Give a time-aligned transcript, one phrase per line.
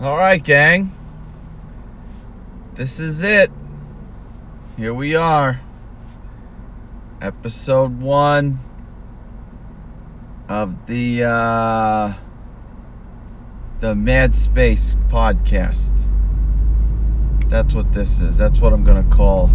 [0.00, 0.92] All right, gang.
[2.74, 3.48] This is it.
[4.76, 5.60] Here we are.
[7.20, 8.58] Episode one
[10.48, 12.12] of the uh,
[13.78, 16.10] the Mad Space podcast.
[17.48, 18.36] That's what this is.
[18.36, 19.48] That's what I'm gonna call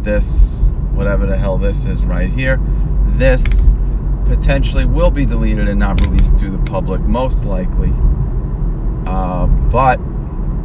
[0.00, 0.62] this,
[0.94, 2.58] whatever the hell this is right here.
[3.18, 3.68] This
[4.24, 7.92] potentially will be deleted and not released to the public, most likely.
[9.06, 10.00] Uh, but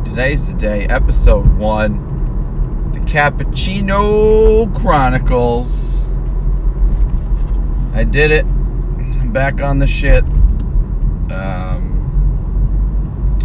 [0.06, 6.06] today's the day, episode one, the Cappuccino Chronicles.
[7.94, 8.46] I did it.
[8.46, 10.24] I'm back on the shit.
[11.32, 11.98] Um,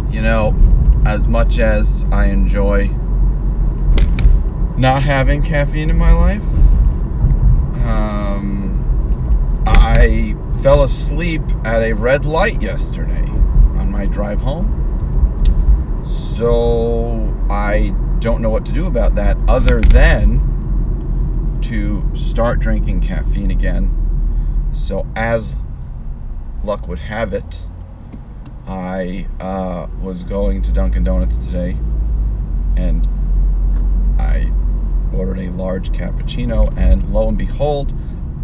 [0.09, 0.55] you know,
[1.05, 2.87] as much as I enjoy
[4.77, 6.43] not having caffeine in my life,
[7.85, 13.27] um, I fell asleep at a red light yesterday
[13.77, 14.83] on my drive home.
[16.05, 23.51] So I don't know what to do about that other than to start drinking caffeine
[23.51, 23.91] again.
[24.73, 25.55] So, as
[26.63, 27.63] luck would have it,
[28.67, 31.77] I uh, was going to Dunkin' Donuts today
[32.77, 33.07] and
[34.19, 34.51] I
[35.13, 37.93] ordered a large cappuccino, and lo and behold,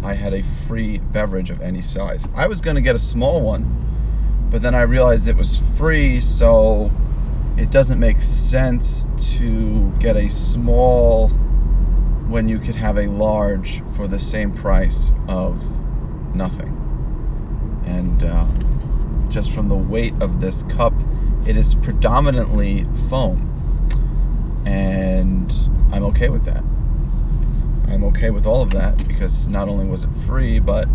[0.02, 2.28] I had a free beverage of any size.
[2.34, 6.20] I was going to get a small one, but then I realized it was free,
[6.20, 6.90] so
[7.56, 9.06] it doesn't make sense
[9.38, 11.28] to get a small
[12.28, 15.64] when you could have a large for the same price of
[16.34, 16.78] nothing.
[17.84, 18.46] And uh,
[19.28, 20.94] just from the weight of this cup,
[21.46, 23.48] it is predominantly foam.
[24.64, 25.52] And
[25.92, 26.64] I'm okay with that.
[27.88, 30.88] I'm okay with all of that because not only was it free, but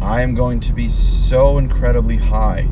[0.00, 2.68] I am going to be so incredibly high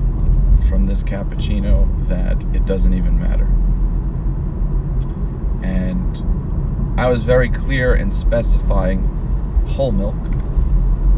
[0.60, 3.46] from this cappuccino that it doesn't even matter.
[5.62, 9.04] And I was very clear in specifying
[9.66, 10.16] whole milk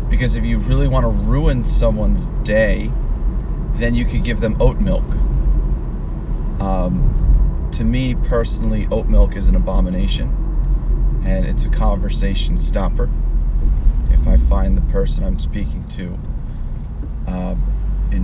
[0.09, 2.93] because if you really want to ruin someone's day,
[3.75, 5.05] then you could give them oat milk.
[6.61, 10.39] Um, to me personally, oat milk is an abomination
[11.25, 13.09] and it's a conversation stopper.
[14.11, 16.19] If I find the person I'm speaking to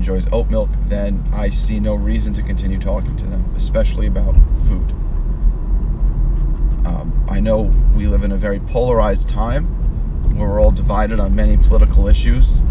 [0.08, 4.34] enjoys oat milk, then I see no reason to continue talking to them, especially about
[4.66, 4.90] food.
[6.86, 7.62] Um, I know
[7.94, 9.66] we live in a very polarized time
[10.34, 12.62] where we're all divided on many political issues,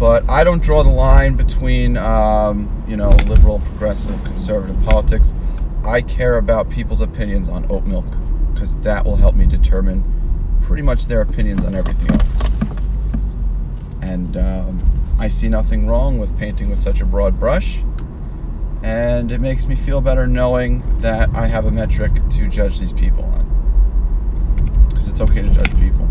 [0.00, 5.32] but I don't draw the line between, um, you know, liberal, progressive, conservative politics.
[5.84, 8.06] I care about people's opinions on oat milk
[8.52, 10.02] because that will help me determine
[10.62, 12.42] pretty much their opinions on everything else.
[14.02, 14.93] And um,
[15.24, 17.82] I see nothing wrong with painting with such a broad brush.
[18.82, 22.92] And it makes me feel better knowing that I have a metric to judge these
[22.92, 24.86] people on.
[24.86, 26.06] Because it's okay to judge people.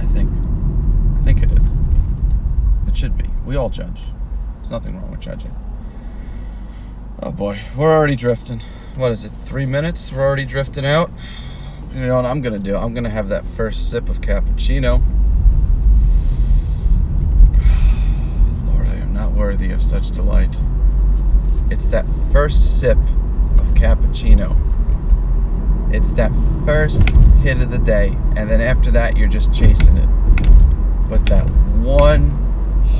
[0.00, 0.32] I think.
[1.16, 1.76] I think it is.
[2.88, 3.30] It should be.
[3.46, 4.00] We all judge.
[4.56, 5.54] There's nothing wrong with judging.
[7.22, 8.62] Oh boy, we're already drifting.
[8.96, 9.30] What is it?
[9.30, 10.10] Three minutes?
[10.10, 11.12] We're already drifting out.
[11.94, 12.76] You know what I'm gonna do?
[12.76, 15.13] I'm gonna have that first sip of cappuccino.
[19.54, 20.52] Worthy of such delight.
[21.70, 22.98] It's that first sip
[23.56, 24.50] of cappuccino.
[25.94, 26.32] It's that
[26.64, 27.08] first
[27.44, 30.08] hit of the day, and then after that, you're just chasing it.
[31.08, 31.44] But that
[31.78, 32.30] one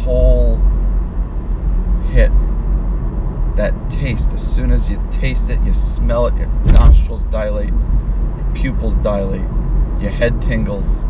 [0.05, 0.59] whole
[2.13, 2.31] hit
[3.57, 4.31] that taste.
[4.33, 9.41] As soon as you taste it, you smell it, your nostrils dilate, your pupils dilate,
[10.01, 11.03] your head tingles,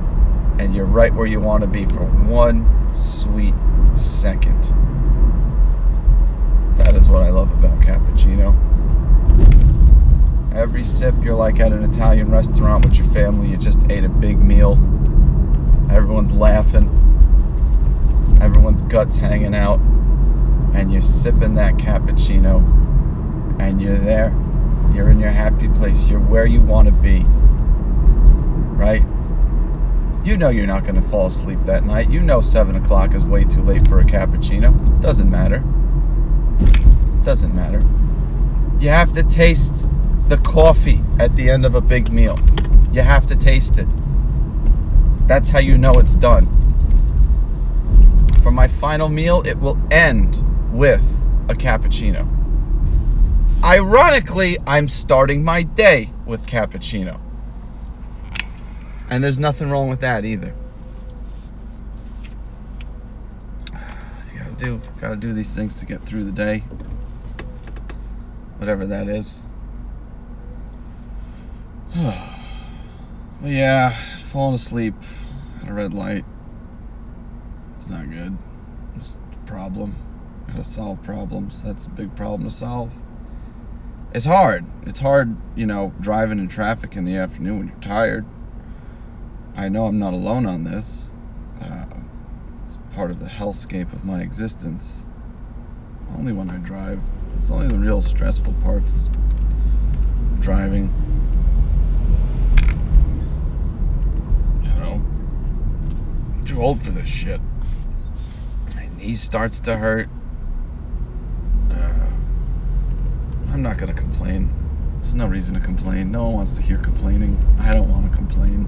[0.59, 3.55] and you're right where you want to be for one sweet
[3.99, 4.94] second.
[7.05, 8.55] Is what I love about cappuccino.
[10.55, 13.51] Every sip, you're like at an Italian restaurant with your family.
[13.51, 14.73] You just ate a big meal.
[15.91, 16.89] Everyone's laughing.
[18.41, 19.81] Everyone's guts hanging out
[20.73, 22.63] and you're sipping that cappuccino
[23.61, 24.31] and you're there.
[24.95, 26.07] You're in your happy place.
[26.07, 27.27] You're where you want to be.
[28.79, 29.03] Right?
[30.25, 32.09] You know you're not going to fall asleep that night.
[32.09, 35.03] You know 7 o'clock is way too late for a cappuccino.
[35.03, 35.63] Doesn't matter.
[37.25, 37.81] Doesn't matter.
[38.79, 39.87] You have to taste
[40.29, 42.39] the coffee at the end of a big meal.
[42.93, 43.89] You have to taste it.
[45.27, 46.47] That's how you know it's done.
[48.43, 50.39] For my final meal, it will end
[50.71, 51.03] with
[51.49, 52.29] a cappuccino.
[53.65, 57.19] Ironically, I'm starting my day with cappuccino.
[59.09, 60.53] And there's nothing wrong with that either.
[64.33, 66.65] You gotta do gotta do these things to get through the day.
[68.65, 69.43] Whatever that is.
[73.45, 73.95] yeah,
[74.31, 74.95] falling asleep
[75.63, 76.25] at a red light.
[77.79, 78.39] It's not good.
[78.97, 79.97] It's a problem.
[80.47, 81.63] Gotta solve problems.
[81.63, 82.95] That's a big problem to solve.
[84.15, 84.65] It's hard.
[84.87, 88.25] It's hard, you know, driving in traffic in the afternoon when you're tired.
[89.55, 91.11] I know I'm not alone on this.
[91.61, 91.85] Uh,
[92.65, 95.07] it's part of the hellscape of my existence.
[96.17, 97.03] Only when I drive.
[97.45, 99.11] It's only the real stressful parts is
[100.41, 100.91] driving.
[104.63, 104.93] You know,
[106.33, 107.43] I'm too old for this shit.
[108.75, 110.09] My knee starts to hurt.
[111.71, 112.07] Uh,
[113.51, 114.49] I'm not gonna complain.
[115.03, 116.11] There's no reason to complain.
[116.11, 117.37] No one wants to hear complaining.
[117.61, 118.67] I don't want to complain.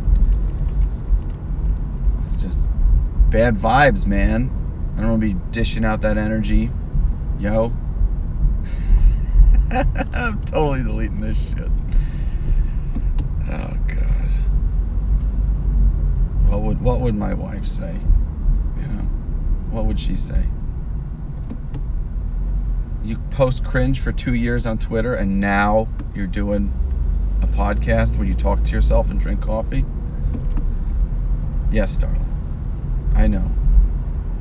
[2.20, 2.70] It's just
[3.30, 4.50] bad vibes, man.
[4.98, 6.70] I don't want to be dishing out that energy.
[7.38, 7.72] Yo.
[10.12, 11.70] I'm totally deleting this shit.
[13.48, 14.30] Oh god.
[16.48, 17.98] What would what would my wife say?
[18.80, 19.02] You know?
[19.70, 20.46] What would she say?
[23.02, 26.72] You post cringe for 2 years on Twitter and now you're doing
[27.42, 29.84] a podcast where you talk to yourself and drink coffee?
[31.72, 32.24] Yes, darling.
[33.14, 33.50] I know.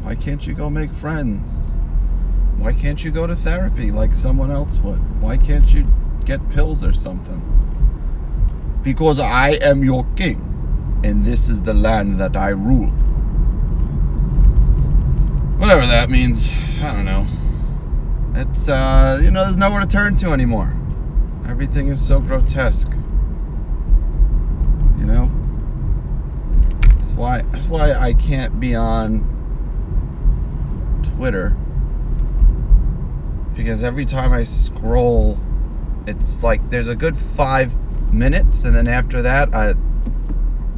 [0.03, 1.77] Why can't you go make friends?
[2.57, 5.21] Why can't you go to therapy like someone else would?
[5.21, 5.85] Why can't you
[6.23, 7.41] get pills or something?
[8.81, 12.91] Because I am your king, and this is the land that I rule.
[15.57, 17.27] Whatever that means, I don't know.
[18.35, 20.73] It's, uh, you know, there's nowhere to turn to anymore.
[21.47, 22.91] Everything is so grotesque.
[24.97, 25.31] You know?
[26.97, 29.31] That's why, that's why I can't be on
[31.03, 31.55] Twitter
[33.55, 35.39] because every time I scroll,
[36.05, 37.71] it's like there's a good five
[38.13, 39.73] minutes, and then after that, I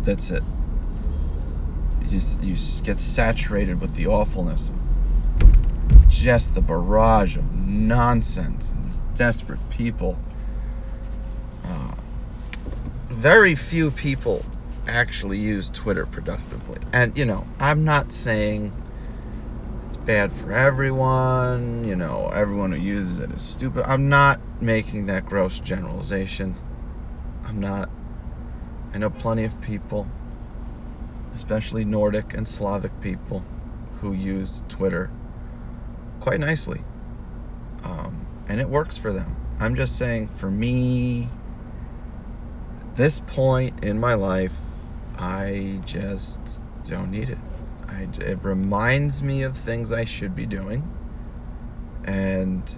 [0.04, 0.44] that's it.
[2.10, 9.02] You you get saturated with the awfulness of just the barrage of nonsense and these
[9.16, 10.18] desperate people.
[11.64, 11.96] Uh,
[13.10, 14.46] very few people
[14.88, 18.72] actually use Twitter productively, and you know, I'm not saying
[20.08, 23.84] bad for everyone, you know, everyone who uses it is stupid.
[23.86, 26.56] I'm not making that gross generalization.
[27.44, 27.90] I'm not.
[28.94, 30.08] I know plenty of people,
[31.36, 33.44] especially Nordic and Slavic people,
[34.00, 35.12] who use Twitter
[36.22, 36.84] quite nicely.
[37.84, 39.36] Um, and it works for them.
[39.60, 41.28] I'm just saying, for me,
[42.80, 44.56] at this point in my life,
[45.18, 47.40] I just don't need it.
[47.98, 50.88] I, it reminds me of things I should be doing.
[52.04, 52.78] And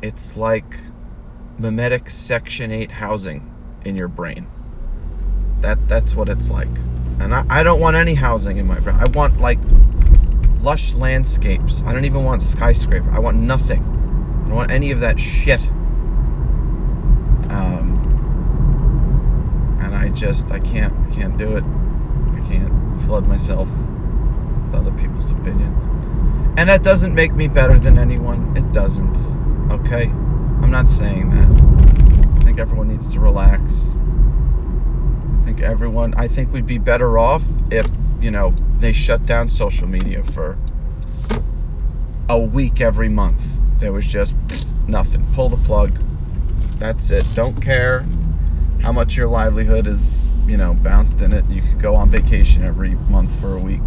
[0.00, 0.78] it's like
[1.58, 3.52] mimetic Section 8 housing
[3.84, 4.46] in your brain.
[5.60, 6.68] That That's what it's like.
[7.18, 8.96] And I, I don't want any housing in my brain.
[9.00, 9.58] I want like
[10.60, 11.82] lush landscapes.
[11.84, 13.10] I don't even want skyscraper.
[13.10, 13.82] I want nothing.
[13.82, 15.68] I don't want any of that shit.
[17.50, 17.98] Um,
[19.82, 21.64] and I just I can't can't do it.
[21.64, 23.68] I can't flood myself
[24.68, 25.84] with other people's opinions.
[26.58, 28.56] And that doesn't make me better than anyone.
[28.56, 29.16] It doesn't.
[29.70, 30.04] Okay?
[30.04, 32.40] I'm not saying that.
[32.40, 33.92] I think everyone needs to relax.
[35.40, 37.88] I think everyone, I think we'd be better off if,
[38.20, 40.58] you know, they shut down social media for
[42.28, 43.46] a week every month.
[43.78, 44.34] There was just
[44.86, 45.26] nothing.
[45.34, 45.98] Pull the plug.
[46.78, 47.26] That's it.
[47.34, 48.04] Don't care
[48.82, 51.48] how much your livelihood is, you know, bounced in it.
[51.48, 53.80] You could go on vacation every month for a week.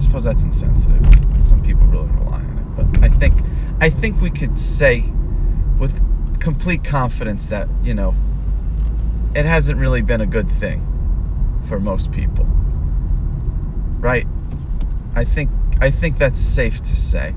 [0.00, 1.04] Suppose that's insensitive.
[1.38, 3.34] Some people really rely on it, but I think
[3.80, 5.04] I think we could say
[5.78, 6.02] with
[6.40, 8.14] complete confidence that you know
[9.34, 10.86] it hasn't really been a good thing
[11.66, 12.46] for most people,
[14.00, 14.26] right?
[15.14, 17.34] I think I think that's safe to say.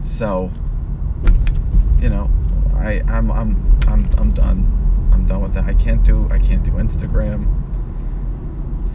[0.00, 0.50] So,
[2.00, 2.30] you know,
[2.76, 5.10] I I'm I'm I'm I'm done.
[5.12, 5.64] I'm done with that.
[5.64, 7.54] I can't do I can't do Instagram.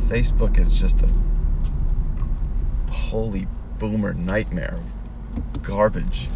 [0.08, 1.10] Facebook is just a
[3.14, 4.80] holy boomer nightmare
[5.62, 6.28] garbage.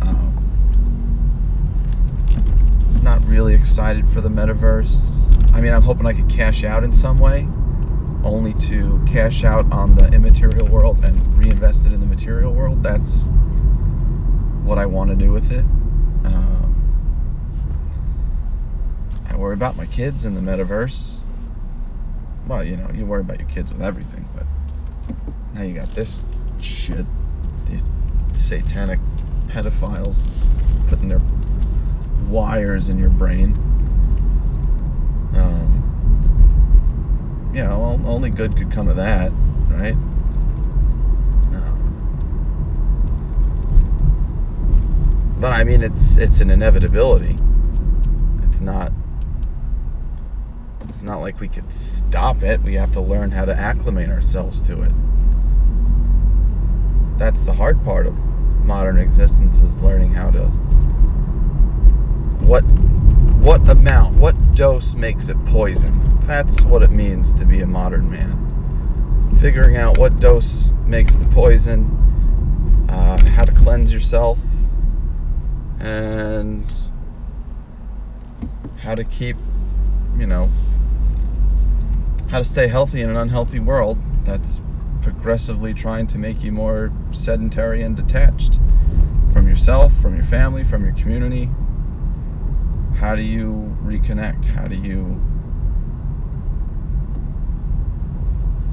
[0.00, 0.32] Um,
[3.02, 5.52] not really excited for the metaverse.
[5.52, 7.48] I mean, I'm hoping I could cash out in some way,
[8.22, 12.84] only to cash out on the immaterial world and reinvest it in the material world.
[12.84, 13.24] That's
[14.62, 15.64] what I want to do with it.
[16.24, 16.76] Um,
[19.28, 21.18] I worry about my kids in the metaverse.
[22.46, 24.46] Well, you know, you worry about your kids with everything, but
[25.60, 26.24] now you got this
[26.58, 27.04] shit,
[27.66, 27.84] these
[28.32, 28.98] satanic
[29.48, 30.24] pedophiles
[30.88, 31.20] putting their
[32.28, 33.52] wires in your brain.
[35.34, 35.76] Um,
[37.54, 39.30] you know, only good could come of that,
[39.68, 39.96] right?
[45.38, 47.36] But I mean, it's it's an inevitability.
[48.48, 48.92] It's not.
[50.88, 52.62] It's not like we could stop it.
[52.62, 54.92] We have to learn how to acclimate ourselves to it.
[57.20, 58.16] That's the hard part of
[58.64, 60.46] modern existence is learning how to
[62.46, 66.00] what what amount, what dose makes it poison.
[66.22, 69.36] That's what it means to be a modern man.
[69.38, 74.38] Figuring out what dose makes the poison, uh, how to cleanse yourself,
[75.78, 76.64] and
[78.78, 79.36] how to keep,
[80.16, 80.48] you know,
[82.30, 84.62] how to stay healthy in an unhealthy world that's
[85.02, 88.58] progressively trying to make you more sedentary and detached
[89.32, 91.48] from yourself, from your family, from your community.
[92.96, 94.46] How do you reconnect?
[94.46, 95.22] How do you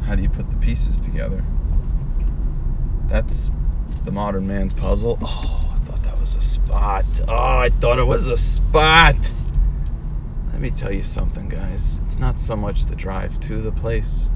[0.06, 1.44] how do you put the pieces together?
[3.08, 3.52] That's
[4.06, 5.18] the modern man's puzzle.
[5.22, 7.06] Oh, I thought that was a spot.
[7.28, 9.34] Oh, I thought it was a spot.
[10.52, 12.00] Let me tell you something, guys.
[12.06, 14.30] It's not so much the drive to the place,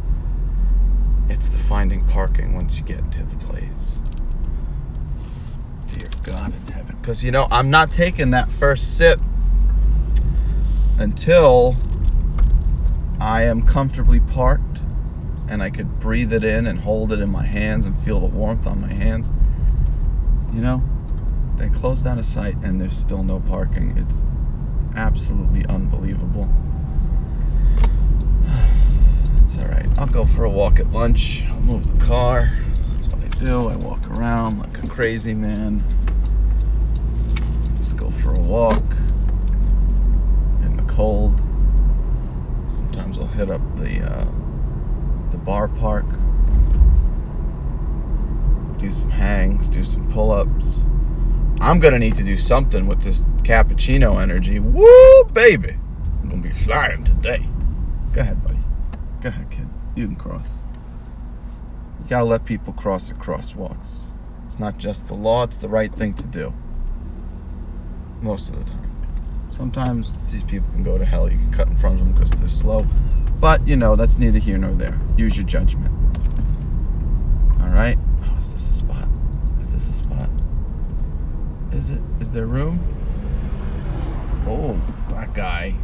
[1.32, 3.98] it's the finding parking once you get to the place.
[5.94, 6.98] Dear God in heaven.
[7.00, 9.20] Because, you know, I'm not taking that first sip
[11.00, 11.76] until
[13.20, 14.82] I am comfortably parked
[15.48, 18.26] and I could breathe it in and hold it in my hands and feel the
[18.26, 19.32] warmth on my hands.
[20.54, 20.84] You know,
[21.58, 23.98] they closed down a site and there's still no parking.
[23.98, 24.24] It's
[24.96, 26.50] absolutely unbelievable.
[29.52, 30.00] It's all right.
[30.00, 31.44] I'll go for a walk at lunch.
[31.50, 32.58] I'll move the car.
[32.94, 33.68] That's what I do.
[33.68, 35.84] I walk around like a crazy man.
[37.80, 38.82] Just go for a walk
[40.64, 41.42] in the cold.
[42.70, 44.26] Sometimes I'll hit up the uh,
[45.32, 46.06] the bar park,
[48.78, 50.86] do some hangs, do some pull-ups
[51.60, 54.60] I'm gonna need to do something with this cappuccino energy.
[54.60, 55.78] Woo, baby!
[56.22, 57.50] I'm gonna be flying today.
[58.14, 58.61] Go ahead, buddy.
[59.22, 59.68] Go ahead, kid.
[59.96, 60.48] You can cross.
[62.00, 64.10] You gotta let people cross at crosswalks.
[64.48, 66.54] It's not just the law, it's the right thing to do.
[68.22, 68.92] Most of the time.
[69.52, 71.30] Sometimes these people can go to hell.
[71.32, 72.88] You can cut in front of them because they're slow.
[73.40, 75.00] But, you know, that's neither here nor there.
[75.18, 75.94] Use your judgment.
[77.62, 78.00] Alright?
[78.24, 79.08] Oh, is this a spot?
[79.60, 80.30] Is this a spot?
[81.74, 82.02] Is it?
[82.20, 82.80] Is there room?
[84.48, 84.82] Oh,
[85.14, 85.76] that guy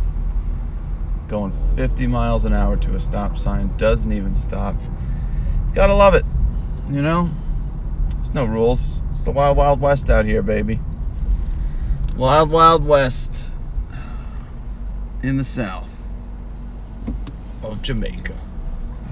[1.27, 4.75] going 50 miles an hour to a stop sign doesn't even stop.
[5.73, 6.23] Gotta love it,
[6.89, 7.29] you know?
[8.15, 9.01] There's no rules.
[9.09, 10.79] It's the wild, wild west out here, baby.
[12.15, 13.51] Wild, wild west
[15.21, 16.07] in the south
[17.61, 18.35] of Jamaica.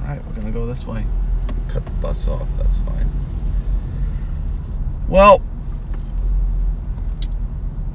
[0.02, 1.06] All right, we're gonna go this way.
[1.68, 2.48] Cut the bus off.
[2.58, 3.10] That's fine.
[5.08, 5.42] Well,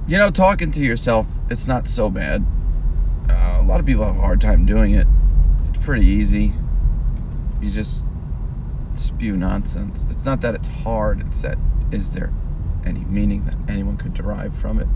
[0.06, 2.44] you know, talking to yourself, it's not so bad.
[3.60, 5.06] A lot of people have a hard time doing it.
[5.68, 6.54] It's pretty easy.
[7.60, 8.04] You just
[8.96, 10.04] spew nonsense.
[10.10, 11.58] It's not that it's hard, it's that
[11.92, 12.32] is there
[12.84, 14.88] any meaning that anyone could derive from it?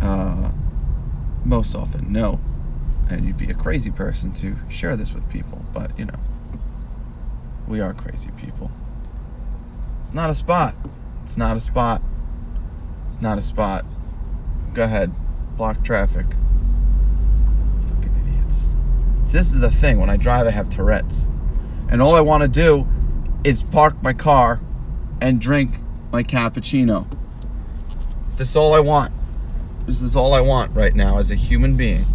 [0.00, 0.52] Uh,
[1.44, 2.40] most often, no.
[3.10, 6.18] And you'd be a crazy person to share this with people, but you know,
[7.66, 8.70] we are crazy people.
[10.02, 10.76] It's not a spot.
[11.24, 12.00] It's not a spot.
[13.08, 13.84] It's not a spot.
[14.72, 15.12] Go ahead.
[15.56, 16.26] Block traffic.
[19.28, 20.00] So this is the thing.
[20.00, 21.28] When I drive, I have Tourette's.
[21.90, 22.88] And all I want to do
[23.44, 24.58] is park my car
[25.20, 25.74] and drink
[26.10, 27.06] my cappuccino.
[28.38, 29.12] That's all I want.
[29.86, 32.00] This is all I want right now as a human being.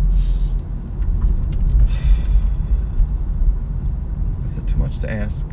[4.45, 5.45] Is it too much to ask?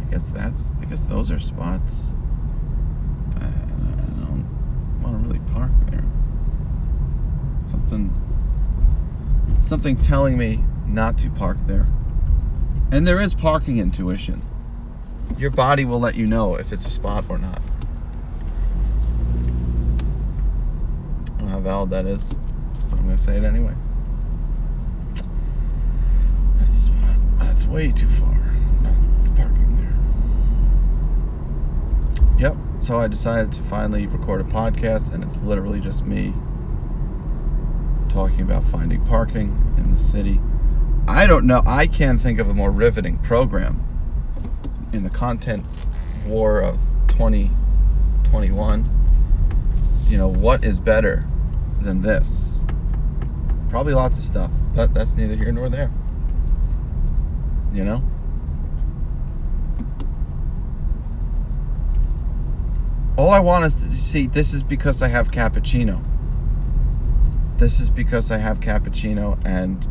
[0.00, 2.14] I guess that's I guess those are spots.
[3.36, 4.46] I, I don't
[5.02, 6.04] want to really park there.
[7.88, 8.12] Something
[9.62, 11.86] something telling me not to park there.
[12.90, 14.42] And there is parking intuition.
[15.38, 17.62] Your body will let you know if it's a spot or not.
[21.26, 22.36] I don't know how valid that is,
[22.92, 23.74] I'm gonna say it anyway.
[26.58, 26.90] That's
[27.38, 28.34] that's way too far.
[28.82, 28.94] Not
[29.36, 29.76] parking
[32.38, 32.48] there.
[32.50, 32.56] Yep.
[32.80, 36.34] So I decided to finally record a podcast, and it's literally just me
[38.08, 40.40] talking about finding parking in the city.
[41.06, 41.62] I don't know.
[41.66, 43.84] I can't think of a more riveting program
[44.92, 45.64] in the content
[46.26, 48.90] war of 2021.
[50.08, 51.26] You know, what is better
[51.80, 52.60] than this?
[53.68, 55.90] Probably lots of stuff, but that's neither here nor there.
[57.72, 58.02] You know?
[63.16, 66.02] All I want is to see this is because I have cappuccino.
[67.58, 69.84] This is because I have cappuccino and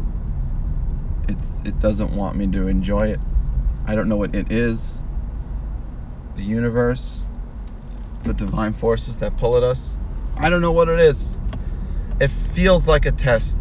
[1.28, 3.20] it's it doesn't want me to enjoy it.
[3.86, 5.02] I don't know what it is.
[6.38, 7.26] The universe,
[8.24, 9.98] the divine forces that pull at us.
[10.38, 11.38] I don't know what it is.
[12.22, 13.58] It feels like a test.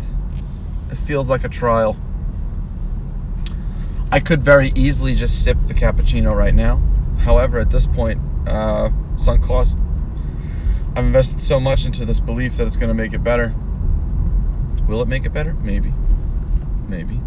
[0.92, 1.96] It feels like a trial.
[4.12, 6.76] I could very easily just sip the cappuccino right now.
[7.18, 9.78] However, at this point, uh, sunk cost,
[10.94, 13.52] I've invested so much into this belief that it's going to make it better.
[14.86, 15.54] Will it make it better?
[15.54, 15.92] Maybe.
[16.88, 17.20] Maybe.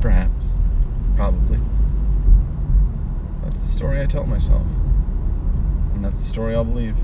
[0.00, 0.46] Perhaps.
[1.16, 1.60] Probably.
[3.44, 4.66] That's the story I tell myself.
[5.94, 6.96] And that's the story I'll believe.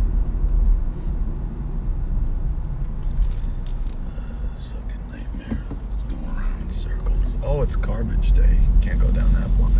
[4.53, 5.65] This fucking nightmare.
[5.93, 7.37] It's going around in circles.
[7.43, 8.59] Oh, it's garbage day.
[8.83, 9.73] Can't go down that block.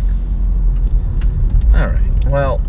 [1.73, 2.61] Alright, well.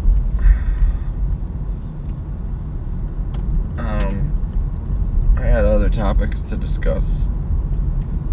[3.78, 7.28] Um, I had other topics to discuss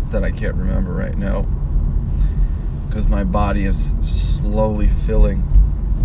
[0.09, 1.43] that I can't remember right now
[2.87, 5.43] because my body is slowly filling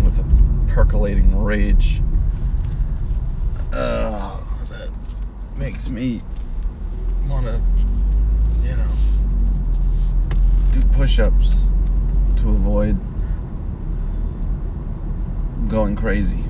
[0.03, 2.03] with a percolating rage.
[3.73, 4.37] Uh,
[4.69, 4.89] that
[5.57, 6.21] makes me
[7.27, 7.59] want to,
[8.61, 8.87] you know,
[10.73, 11.67] do push ups
[12.37, 12.95] to avoid
[15.67, 16.48] going crazy.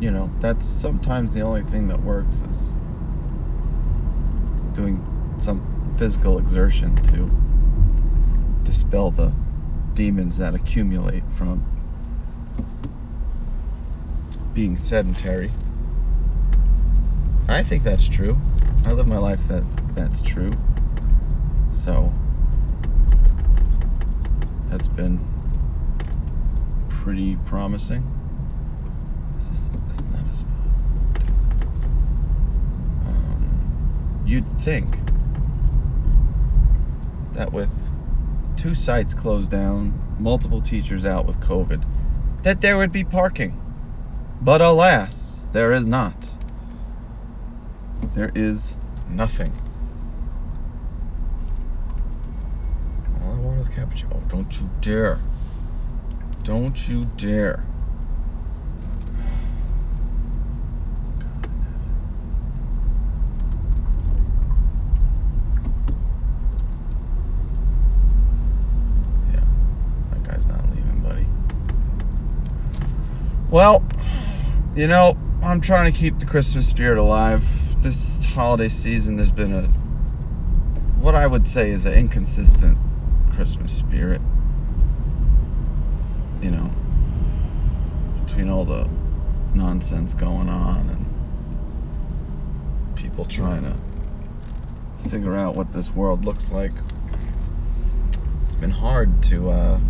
[0.00, 2.70] You know, that's sometimes the only thing that works is
[4.72, 5.04] doing
[5.38, 7.30] some physical exertion to
[8.64, 9.32] dispel the
[9.94, 11.64] demons that accumulate from
[14.54, 15.50] being sedentary.
[17.48, 18.36] I think that's true.
[18.86, 19.64] I live my life that
[19.94, 20.52] that's true.
[21.72, 22.12] So
[24.68, 25.20] that's been
[26.88, 28.19] pretty promising.
[29.50, 30.52] This that's not a spot.
[33.06, 34.98] Um, you'd think
[37.34, 37.76] that with
[38.56, 41.84] two sites closed down, multiple teachers out with COVID,
[42.42, 43.60] that there would be parking.
[44.42, 46.14] But alas, there is not.
[48.14, 48.76] There is
[49.08, 49.52] nothing.
[53.22, 54.14] All I want is cappuccino.
[54.14, 55.20] Oh, don't you dare.
[56.42, 57.64] Don't you dare.
[69.32, 69.44] Yeah,
[70.10, 71.26] that guy's not leaving, buddy.
[73.50, 73.84] Well,
[74.76, 77.42] you know, I'm trying to keep the Christmas spirit alive.
[77.82, 79.62] This holiday season, there's been a
[81.02, 82.78] what I would say is an inconsistent
[83.34, 84.20] Christmas spirit.
[86.40, 86.70] You know,
[88.24, 88.88] between all the
[89.52, 91.04] nonsense going on and
[92.94, 96.72] people trying to figure out what this world looks like.
[98.46, 99.80] It's been hard to uh,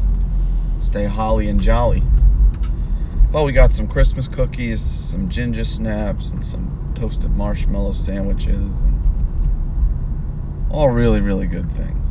[0.82, 2.02] stay holly and jolly.
[3.32, 10.68] Well, we got some Christmas cookies, some ginger snaps, and some toasted marshmallow sandwiches, and
[10.68, 12.10] all really, really good things.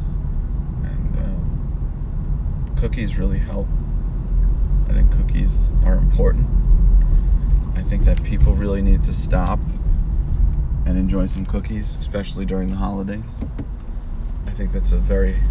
[0.82, 3.68] And uh, cookies really help.
[4.88, 6.48] I think cookies are important.
[7.76, 9.60] I think that people really need to stop
[10.86, 13.42] and enjoy some cookies, especially during the holidays.
[14.48, 15.42] I think that's a very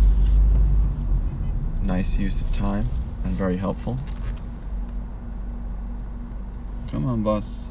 [1.82, 2.88] nice use of time
[3.22, 3.98] and very helpful.
[6.90, 7.66] Come on, boss.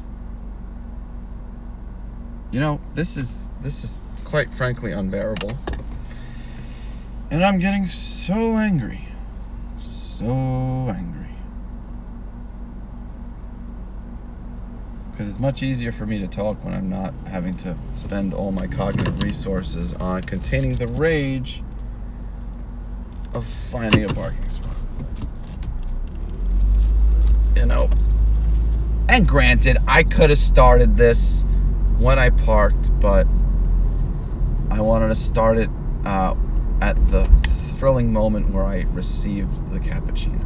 [2.50, 5.58] You know, this is this is quite frankly unbearable.
[7.30, 9.08] And I'm getting so angry.
[9.80, 11.28] So angry.
[15.10, 18.52] Because it's much easier for me to talk when I'm not having to spend all
[18.52, 21.62] my cognitive resources on containing the rage
[23.34, 24.76] of finding a parking spot.
[27.56, 27.90] You know,
[29.08, 31.44] and granted, I could have started this
[31.98, 33.26] when I parked, but
[34.70, 35.70] I wanted to start it
[36.04, 36.34] uh,
[36.80, 40.42] at the thrilling moment where I received the cappuccino.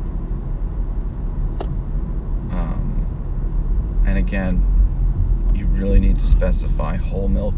[2.53, 7.57] Um, and again, you really need to specify whole milk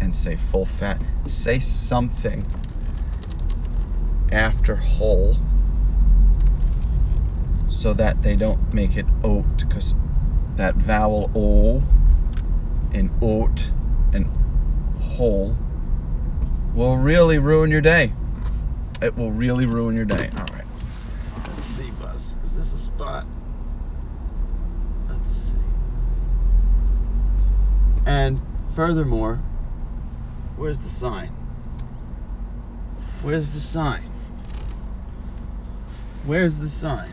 [0.00, 1.00] and say full fat.
[1.26, 2.46] Say something
[4.30, 5.36] after whole
[7.68, 9.94] so that they don't make it oat because
[10.56, 11.82] that vowel o
[12.92, 13.70] in oat
[14.12, 14.26] and
[15.00, 15.56] whole
[16.74, 18.12] will really ruin your day.
[19.00, 20.30] It will really ruin your day.
[20.36, 20.64] All right.
[21.48, 22.36] Let's see, Buzz.
[22.44, 23.26] Is this a spot?
[25.08, 25.56] Let's see.
[28.06, 28.40] And
[28.74, 29.36] furthermore,
[30.56, 31.28] where's the sign?
[33.22, 34.10] Where's the sign?
[36.24, 37.12] Where's the sign?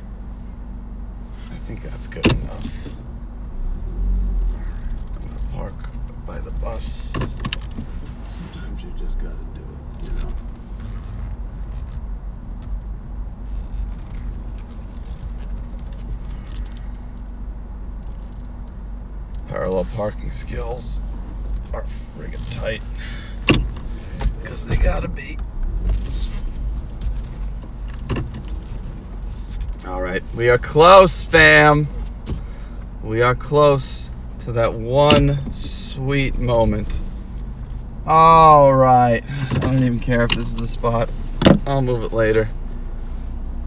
[1.52, 2.90] I think that's good enough.
[5.60, 5.90] Park
[6.26, 7.12] by the bus.
[8.30, 10.34] Sometimes you just gotta do it, you know.
[19.50, 21.02] Parallel parking skills
[21.74, 21.84] are
[22.18, 22.82] friggin' tight.
[24.42, 25.38] Because they gotta be.
[29.86, 31.90] All right, we are close, fam.
[33.04, 34.09] We are close
[34.50, 37.02] to that one sweet moment.
[38.08, 41.08] All right, I don't even care if this is the spot.
[41.68, 42.50] I'll move it later.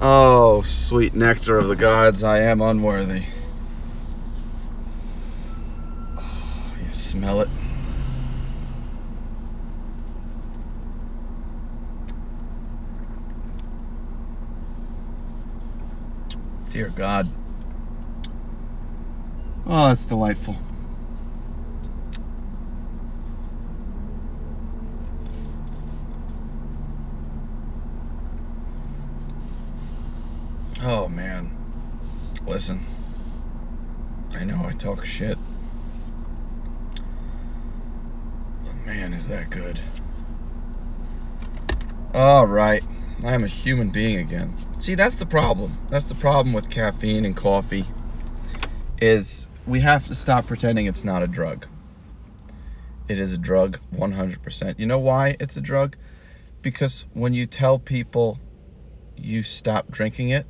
[0.00, 3.26] Oh, sweet nectar of the gods, I am unworthy.
[6.18, 7.48] Oh, you smell it?
[16.70, 17.28] Dear God.
[19.64, 20.56] Oh, that's delightful.
[30.84, 31.48] Oh, man.
[32.52, 32.84] Listen.
[34.34, 35.38] I know I talk shit.
[38.62, 39.80] But man, is that good.
[42.12, 42.84] All right.
[43.24, 44.54] I am a human being again.
[44.80, 45.78] See, that's the problem.
[45.88, 47.86] That's the problem with caffeine and coffee
[49.00, 51.66] is we have to stop pretending it's not a drug.
[53.08, 54.78] It is a drug 100%.
[54.78, 55.96] You know why it's a drug?
[56.60, 58.38] Because when you tell people
[59.16, 60.46] you stop drinking it,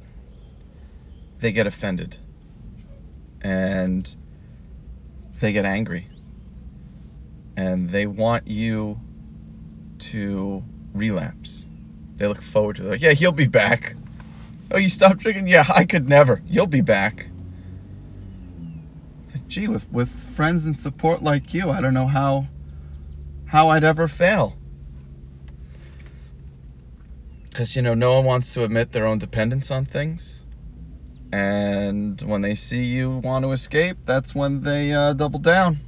[1.42, 2.16] they get offended.
[3.42, 4.08] And
[5.40, 6.08] they get angry.
[7.56, 9.00] And they want you
[9.98, 11.66] to relapse.
[12.16, 12.90] They look forward to it.
[12.90, 13.94] Like, yeah, he'll be back.
[14.70, 15.48] Oh, you stopped drinking?
[15.48, 16.40] Yeah, I could never.
[16.46, 17.28] You'll be back.
[19.24, 22.46] It's like, gee, with, with friends and support like you, I don't know how
[23.46, 24.56] how I'd ever fail.
[27.44, 30.41] Because, you know, no one wants to admit their own dependence on things.
[31.32, 35.78] And when they see you want to escape, that's when they uh, double down.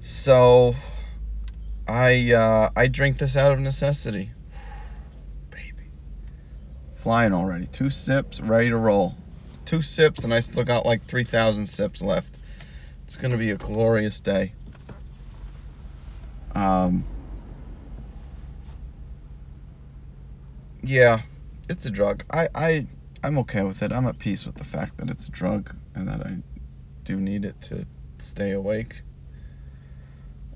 [0.00, 0.74] So,
[1.88, 4.30] I uh, I drink this out of necessity.
[5.50, 5.88] Baby.
[6.94, 7.66] Flying already.
[7.66, 9.16] Two sips, ready to roll.
[9.64, 12.36] Two sips, and I still got like 3,000 sips left.
[13.04, 14.52] It's going to be a glorious day.
[16.54, 17.04] Um,
[20.82, 21.22] yeah,
[21.68, 22.24] it's a drug.
[22.30, 22.86] I, I,
[23.22, 23.92] I'm okay with it.
[23.92, 26.38] I'm at peace with the fact that it's a drug and that I
[27.04, 27.86] do need it to
[28.18, 29.02] stay awake.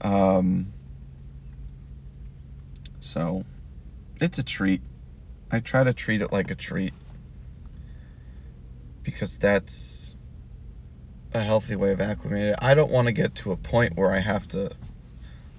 [0.00, 0.72] Um,
[2.98, 3.44] so
[4.20, 4.82] it's a treat.
[5.50, 6.92] I try to treat it like a treat
[9.02, 10.16] because that's
[11.32, 12.56] a healthy way of acclimating.
[12.58, 14.72] I don't want to get to a point where I have to,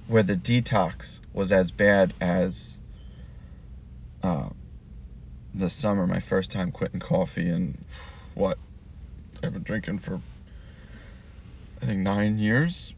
[0.07, 2.79] where the detox was as bad as
[4.21, 4.49] uh,
[5.53, 7.77] the summer, my first time quitting coffee, and
[8.33, 8.57] what
[9.43, 10.21] I've been drinking for,
[11.81, 12.93] I think, nine years.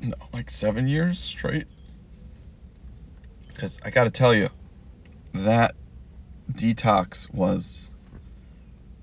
[0.00, 1.66] No, like seven years straight.
[3.48, 4.48] Because I got to tell you,
[5.32, 5.74] that
[6.50, 7.90] detox was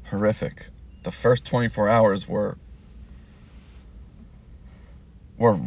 [0.06, 0.69] horrific.
[1.04, 2.58] The first 24 hours were
[5.38, 5.60] were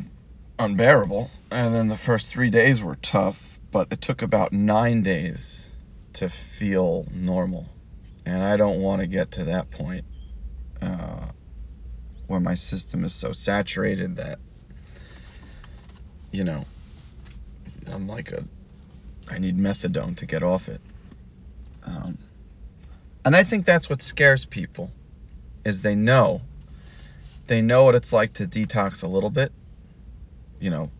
[0.58, 3.58] unbearable, and then the first three days were tough.
[3.72, 5.72] But it took about nine days
[6.14, 7.68] to feel normal,
[8.24, 10.04] and I don't want to get to that point
[10.80, 11.26] uh,
[12.26, 14.38] where my system is so saturated that
[16.30, 16.66] you know
[17.90, 18.44] I'm like a
[19.28, 20.80] I need methadone to get off it.
[21.84, 22.18] Um,
[23.24, 24.90] and I think that's what scares people
[25.64, 26.42] is they know
[27.46, 29.52] they know what it's like to detox a little bit.
[30.60, 30.90] You know,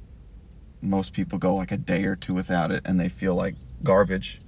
[0.83, 4.41] most people go like a day or two without it and they feel like garbage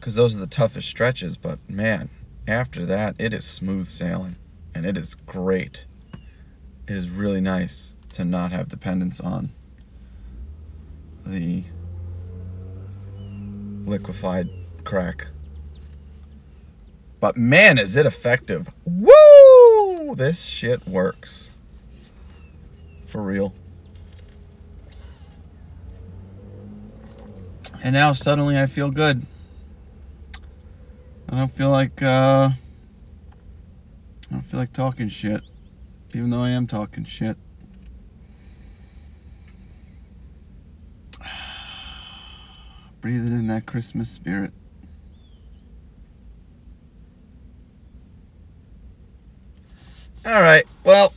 [0.00, 1.36] because those are the toughest stretches.
[1.36, 2.08] But man,
[2.48, 4.36] after that, it is smooth sailing
[4.74, 5.84] and it is great.
[6.88, 9.50] it is really nice to not have dependence on
[11.24, 11.64] the
[13.84, 14.48] liquefied
[14.84, 15.26] crack.
[17.20, 18.70] But man, is it effective.
[18.84, 20.14] Woo!
[20.16, 21.50] This shit works.
[23.06, 23.52] For real.
[27.82, 29.26] And now suddenly I feel good.
[31.32, 32.50] I don't feel like uh
[34.30, 35.42] I don't feel like talking shit.
[36.12, 37.36] Even though I am talking shit.
[43.00, 44.52] Breathing in that Christmas spirit.
[50.26, 50.66] All right.
[50.82, 51.14] Well,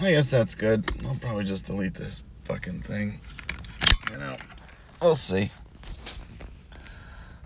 [0.00, 0.88] I guess that's good.
[1.04, 3.20] I'll probably just delete this fucking thing.
[4.12, 4.36] You know,
[5.02, 5.50] we'll see.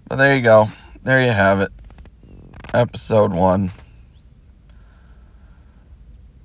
[0.06, 0.68] But there you go.
[1.05, 1.73] There you have it.
[2.73, 3.73] Episode one.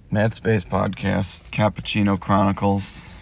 [0.10, 3.14] Mad Space Podcast, Cappuccino Chronicles.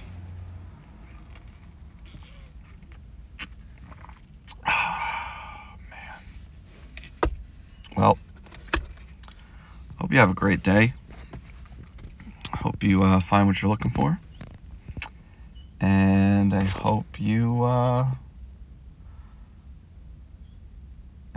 [4.66, 7.30] Ah man.
[7.98, 8.18] Well,
[10.00, 10.94] hope you have a great day.
[12.54, 14.22] Hope you uh, find what you're looking for.
[15.82, 18.06] And I hope you uh,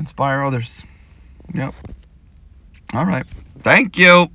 [0.09, 0.83] inspire others.
[1.55, 1.75] Yep.
[2.95, 3.27] All right.
[3.61, 4.31] Thank you.